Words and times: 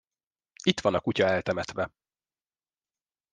Itt 0.63 0.79
van 0.79 0.93
a 0.93 0.99
kutya 0.99 1.25
eltemetve. 1.27 1.91